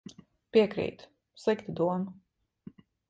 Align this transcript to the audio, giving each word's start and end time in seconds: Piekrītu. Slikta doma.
Piekrītu. 0.55 1.07
Slikta 1.43 1.77
doma. 1.81 2.83